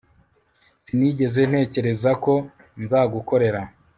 [0.85, 2.33] sinigeze ntekereza ko
[2.83, 3.61] nzagukorera